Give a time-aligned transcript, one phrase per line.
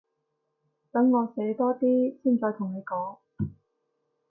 [0.91, 3.19] 等我寫多啲先再同你講